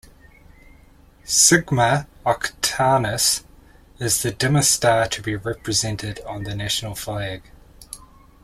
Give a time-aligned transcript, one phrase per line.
[1.25, 3.43] Sigma Octantis
[3.99, 7.43] is the dimmest star to be represented on a national flag.